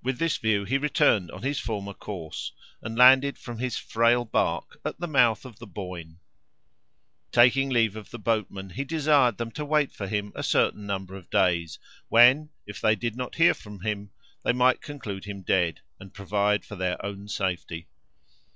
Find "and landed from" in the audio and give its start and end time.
2.80-3.58